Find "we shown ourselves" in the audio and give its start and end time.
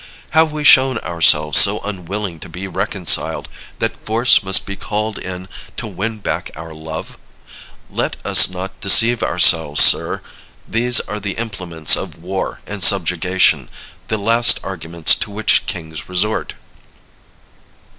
0.51-1.59